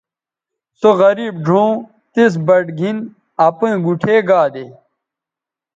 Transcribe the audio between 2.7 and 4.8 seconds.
گِھن اپیئں گُوٹھے گا دے